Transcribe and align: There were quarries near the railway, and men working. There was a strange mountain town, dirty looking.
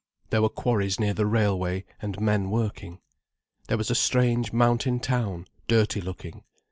There 0.31 0.41
were 0.41 0.49
quarries 0.49 0.99
near 0.99 1.13
the 1.13 1.27
railway, 1.27 1.85
and 2.01 2.19
men 2.19 2.49
working. 2.49 2.97
There 3.67 3.77
was 3.77 3.91
a 3.91 3.93
strange 3.93 4.51
mountain 4.51 4.99
town, 4.99 5.45
dirty 5.67 6.01
looking. 6.01 6.43